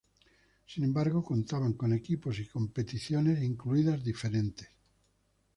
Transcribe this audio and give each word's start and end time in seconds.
Sin 0.65 0.83
embargo 0.83 1.23
contaban 1.23 1.73
con 1.73 1.93
equipos 1.93 2.39
y 2.39 2.47
competiciones 2.47 3.43
incluidas 3.43 4.03
diferentes. 4.03 4.67